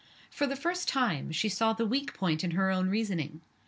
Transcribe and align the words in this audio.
For 0.31 0.47
the 0.47 0.55
first 0.55 0.87
time, 0.89 1.31
she 1.31 1.47
saw 1.47 1.73
the 1.73 1.85
weak 1.85 2.15
point 2.15 2.43
in 2.43 2.49
her 2.57 2.71
own 2.71 2.89
reasoning. 2.89 3.41